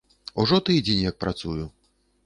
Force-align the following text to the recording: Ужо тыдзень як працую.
Ужо 0.43 0.57
тыдзень 0.69 1.05
як 1.11 1.21
працую. 1.27 1.63